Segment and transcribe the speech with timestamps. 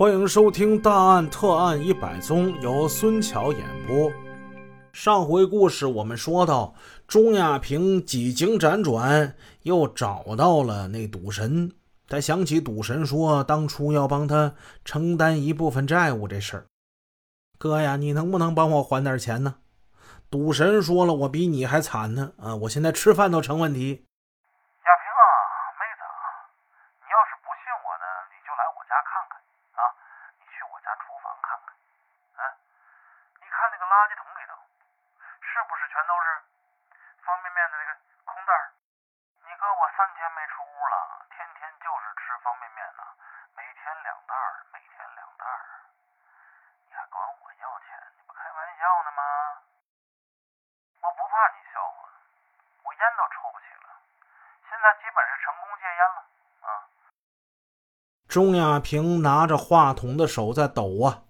[0.00, 4.10] 欢迎收听《大案特案一百宗》，由孙桥演播。
[4.94, 6.74] 上回故事我们说到，
[7.06, 11.70] 钟亚平几经辗转，又找到了那赌神。
[12.08, 14.54] 他想起赌神说当初要帮他
[14.86, 16.64] 承担一部分债务这事儿，
[17.58, 19.56] 哥呀，你能不能帮我还点钱呢？
[20.30, 22.32] 赌神说了，我比你还惨呢！
[22.38, 24.04] 啊，我现在吃饭都成问题。
[33.40, 34.54] 你看那个垃圾桶里头
[35.40, 36.26] 是不是全都是
[37.24, 37.90] 方便面的那个
[38.24, 38.52] 空袋？
[39.42, 43.02] 你哥我三天没出屋了，天天就是吃方便面呢，
[43.56, 44.34] 每天两袋
[44.72, 45.44] 每天两袋
[46.86, 47.98] 你还管我要钱？
[48.16, 49.22] 你不开玩笑呢吗？
[51.02, 52.08] 我不怕你笑话，
[52.84, 53.88] 我烟都抽不起了，
[54.68, 56.18] 现在基本是成功戒烟了
[56.68, 56.68] 啊。
[58.28, 61.24] 钟亚平拿着话筒的手在抖啊。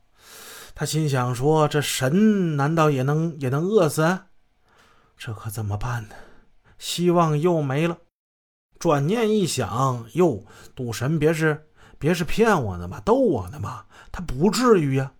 [0.80, 4.20] 他心想说：“这神难道也能也能饿死？
[5.14, 6.14] 这可怎么办呢？
[6.78, 7.98] 希望又没了。
[8.78, 10.42] 转念一想，哟，
[10.74, 11.66] 赌神别是
[11.98, 13.88] 别是骗我的吧，逗我的吧？
[14.10, 15.12] 他不至于呀。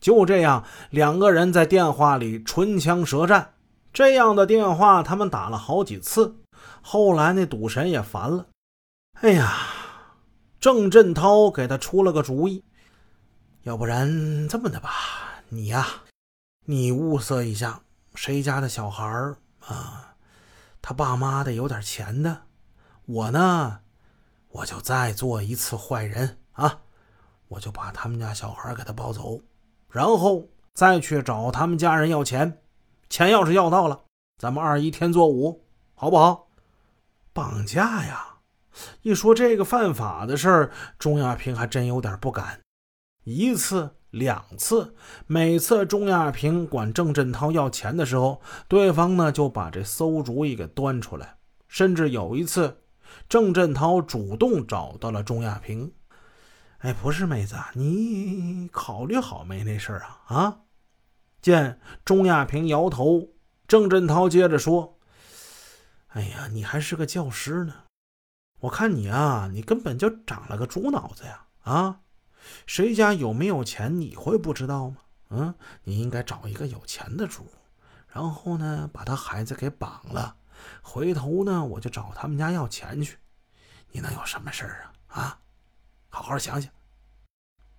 [0.00, 3.54] 就这样，两个人在电话里唇枪舌战。
[3.94, 6.36] 这样的电话他们打了好几次。
[6.82, 8.48] 后来那赌神也烦了。
[9.22, 9.56] 哎呀，
[10.60, 12.62] 郑振涛给他出了个主意。”
[13.66, 14.90] 要不然这么的吧，
[15.48, 15.84] 你呀，
[16.66, 17.80] 你物色一下
[18.14, 19.04] 谁家的小孩
[19.58, 20.14] 啊，
[20.80, 22.42] 他爸妈的有点钱的，
[23.06, 23.80] 我呢，
[24.50, 26.82] 我就再做一次坏人啊，
[27.48, 29.40] 我就把他们家小孩给他抱走，
[29.90, 32.62] 然后再去找他们家人要钱，
[33.10, 34.04] 钱要是要到了，
[34.38, 35.64] 咱们二一天作五，
[35.96, 36.46] 好不好？
[37.32, 38.36] 绑架呀！
[39.02, 40.70] 一说这个犯法的事儿，
[41.00, 42.60] 钟亚平还真有点不敢。
[43.28, 44.94] 一次两次，
[45.26, 51.36] 每次钟亚平管郑振涛要钱的时候，对方呢就把这馊主意给端出来。
[51.66, 52.84] 甚至有一次，
[53.28, 55.92] 郑振涛主动找到了钟亚平
[56.78, 60.60] ：“哎，不是妹子，你考虑好没那事儿啊？”啊！
[61.42, 63.30] 见钟亚平摇头，
[63.66, 65.00] 郑振涛接着说
[66.14, 67.74] ：“哎呀，你还是个教师呢，
[68.60, 71.46] 我看你啊，你根本就长了个猪脑子呀！
[71.64, 72.02] 啊！”
[72.66, 74.96] 谁家有没有钱，你会不知道吗？
[75.30, 77.46] 嗯，你应该找一个有钱的主，
[78.08, 80.36] 然后呢，把他孩子给绑了，
[80.82, 83.18] 回头呢，我就找他们家要钱去。
[83.90, 85.20] 你能有什么事儿啊？
[85.20, 85.38] 啊，
[86.08, 86.70] 好好想想。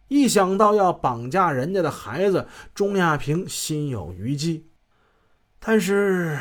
[0.09, 4.65] 一想到要绑架人家的孩子，钟亚平心有余悸，
[5.59, 6.39] 但是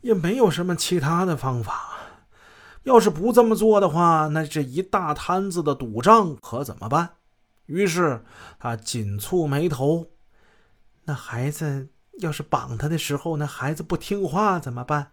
[0.00, 1.89] 也没有什么其他的方法。
[2.84, 7.16] 要是不这么做的话，那这一大摊子的赌账可怎么办？
[7.66, 8.24] 于是
[8.58, 10.10] 他紧蹙眉头。
[11.04, 11.88] 那孩子
[12.18, 15.12] 要是绑他的时候，那孩子不听话怎么办？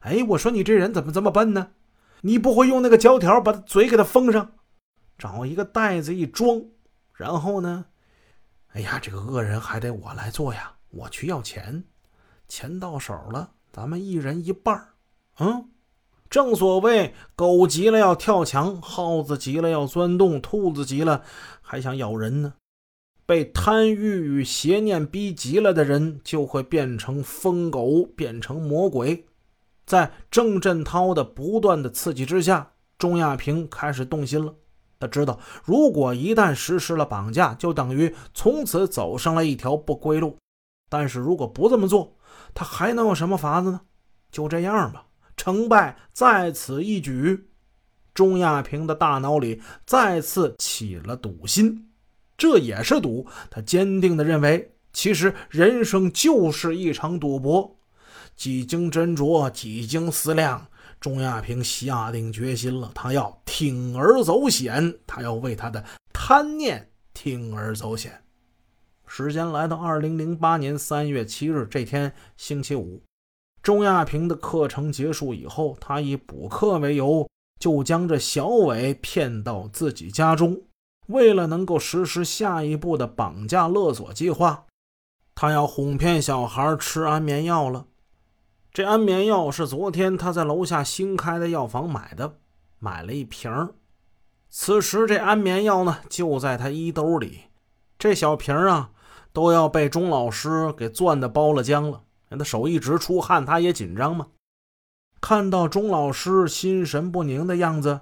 [0.00, 1.72] 哎，我说你这人怎么这么笨呢？
[2.22, 4.52] 你不会用那个胶条把他嘴给他封上，
[5.18, 6.62] 找一个袋子一装，
[7.12, 7.86] 然后呢？
[8.72, 10.74] 哎呀，这个恶人还得我来做呀！
[10.90, 11.84] 我去要钱，
[12.48, 14.88] 钱到手了，咱们一人一半
[15.38, 15.70] 嗯。
[16.34, 21.22] 正所谓，狗急了要跳墙，耗子急了要钻洞，兔子急了
[21.62, 22.54] 还想咬人呢。
[23.24, 29.26] 被贪欲与邪念逼急了的人，就会变成疯狗，变成魔鬼。
[29.86, 34.52] 在郑振涛的不断的刺激之下，钟亚平开始动心了。
[34.98, 40.36] 他知道，如果一旦实施了绑架，就等于从此走上了一条不归路。
[40.90, 42.16] 但是如果不这么做，
[42.52, 43.82] 他还能有什么法子呢？
[44.32, 45.06] 就这样吧。
[45.36, 47.48] 成败在此一举，
[48.14, 51.90] 钟亚平的大脑里再次起了赌心，
[52.36, 53.26] 这也是赌。
[53.50, 57.76] 他坚定地认为，其实人生就是一场赌博。
[58.36, 60.66] 几经斟酌，几经思量，
[61.00, 68.22] 钟亚平下定决心了，他要铤而走险，他要为他的贪念铤而走险。
[69.06, 73.00] 时间来到二零零八年三月七日这天，星期五。
[73.64, 77.26] 钟亚平的课程结束以后，他以补课为由，
[77.58, 80.60] 就将这小伟骗到自己家中。
[81.06, 84.66] 为了能够实施下一步的绑架勒索计划，
[85.34, 87.86] 他要哄骗小孩吃安眠药了。
[88.70, 92.34] 这安眠药是昨天他在楼下新开的药房买的，
[92.78, 93.50] 买了一瓶。
[94.50, 97.44] 此时这安眠药呢，就在他衣兜里。
[97.98, 98.90] 这小瓶啊，
[99.32, 102.02] 都要被钟老师给攥的包了浆了。
[102.38, 104.28] 他手一直出汗，他也紧张嘛。
[105.20, 108.00] 看到钟老师心神不宁的样子，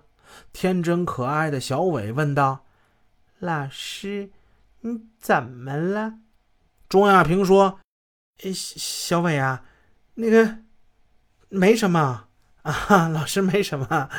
[0.53, 2.65] 天真可爱的小伟问道
[3.39, 4.31] ：“老师，
[4.81, 6.15] 你怎么了？
[6.89, 7.79] 钟亚平说
[8.43, 9.65] ：“哎，小伟啊，
[10.15, 10.59] 那个
[11.49, 12.25] 没什么
[12.63, 14.11] 啊，老师没什么。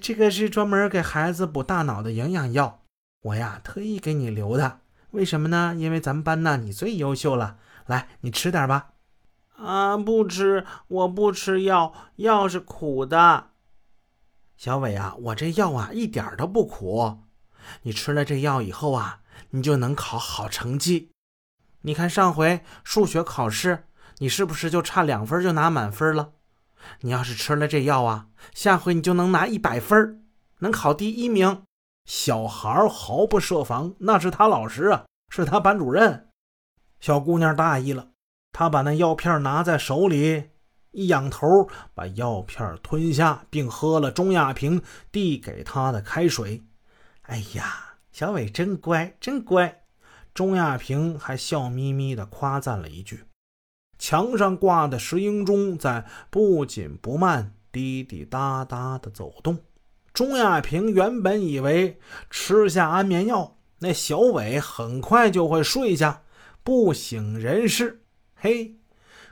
[0.00, 2.84] 这个是专门给孩子补大脑的营养药，
[3.22, 4.80] 我呀特意给你留的。
[5.10, 5.74] 为什么呢？
[5.76, 7.58] 因为咱们班呢你最优秀了。
[7.86, 8.90] 来，你吃点吧。”
[9.58, 13.48] 啊，不吃，我不吃药，药是苦的。
[14.56, 17.18] 小伟啊，我这药啊一点都不苦，
[17.82, 19.20] 你吃了这药以后啊，
[19.50, 21.10] 你就能考好成绩。
[21.82, 23.86] 你看上回数学考试，
[24.18, 26.32] 你是不是就差两分就拿满分了？
[27.00, 30.24] 你要是吃了这药啊，下回你就能拿一百分，
[30.60, 31.62] 能考第一名。
[32.04, 36.28] 小孩毫不设防，那是他老师啊，是他班主任。
[37.00, 38.10] 小姑娘大意了。
[38.58, 40.42] 他把那药片拿在手里，
[40.90, 44.82] 一仰头，把药片吞下，并喝了钟亚平
[45.12, 46.64] 递给他的开水。
[47.22, 49.82] 哎呀，小伟真乖，真乖！
[50.34, 53.22] 钟亚平还笑眯眯地夸赞了一句。
[53.96, 59.56] 墙上挂的石英钟在不紧不慢、滴滴答答地走动。
[60.12, 66.22] 钟亚平原本以为吃下安眠药，那小伟很快就会睡下，
[66.64, 68.02] 不省人事。
[68.40, 68.76] 嘿，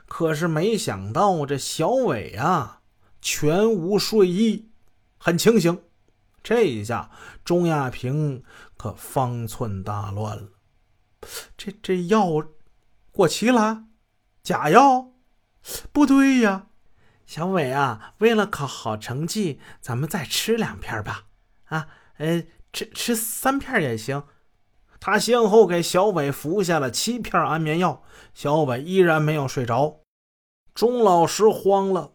[0.05, 2.81] 可是没想到这小伟啊，
[3.21, 4.69] 全无睡意，
[5.17, 5.81] 很清醒。
[6.43, 7.09] 这一下，
[7.45, 8.43] 钟亚平
[8.75, 10.49] 可方寸大乱了。
[11.55, 12.27] 这这药
[13.13, 13.85] 过期了，
[14.43, 15.13] 假药？
[15.93, 16.67] 不对呀，
[17.25, 21.27] 小伟啊，为了考好成绩，咱们再吃两片吧。
[21.65, 21.87] 啊，
[22.17, 22.43] 呃，
[22.73, 24.23] 吃吃三片也行。
[24.99, 28.01] 他先后给小伟服下了七片安眠药，
[28.33, 30.01] 小伟依然没有睡着。
[30.73, 32.11] 钟老师慌了，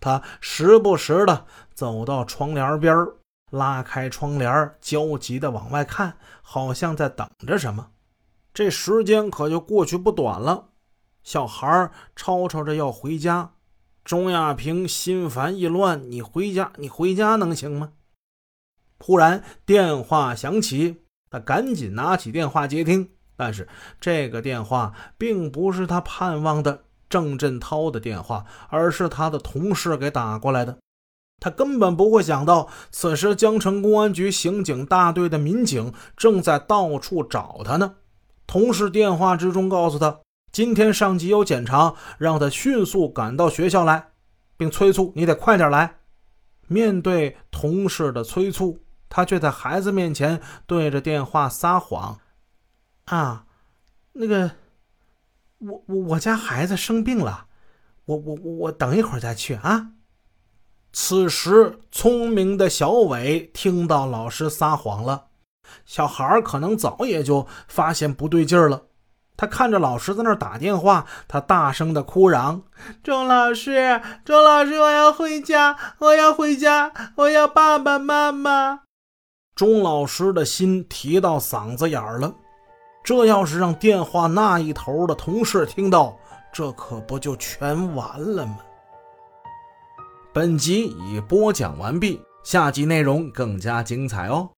[0.00, 2.94] 他时不时的走到窗帘边
[3.50, 7.90] 拉开窗帘，焦急的往外看，好像在等着什么。
[8.52, 10.68] 这时间可就过去不短了。
[11.22, 13.52] 小孩吵吵着要回家，
[14.04, 17.92] 钟亚平心烦意乱：“你回家，你回家能行吗？”
[18.98, 21.02] 忽然电话响起。
[21.30, 23.68] 他赶紧拿起电话接听，但是
[24.00, 30.76] 这个电话并不是他盼望的郑振涛的电话，而是他的同事给打过来的。
[31.38, 37.94] 他根本不会想到，此时江城公安局刑警大队的民警正在到处找他呢。
[38.46, 40.20] 同事电话之中告诉他，
[40.52, 44.08] 今天上级有检查，让他迅速赶到学校来，
[44.56, 45.98] 并催促你得快点来。
[46.66, 48.80] 面对同事的催促。
[49.10, 52.18] 他却在孩子面前对着电话撒谎，
[53.06, 53.44] 啊，
[54.12, 54.52] 那个，
[55.58, 57.46] 我我我家孩子生病了，
[58.06, 59.88] 我我我我等一会儿再去啊。
[60.92, 65.26] 此时，聪明的小伟听到老师撒谎了，
[65.84, 68.82] 小孩可能早也就发现不对劲儿了。
[69.36, 72.62] 他看着老师在那打电话，他大声的哭嚷
[73.02, 78.80] ：“钟老师，钟老师，我要回家，我要回家，我要爸爸妈妈。”
[79.60, 82.32] 钟老师的心提到嗓子眼儿了，
[83.04, 86.16] 这要是让电话那一头的同事听到，
[86.50, 88.56] 这可不就全完了吗？
[90.32, 94.48] 本集已播讲完毕，下集内容更加精彩哦。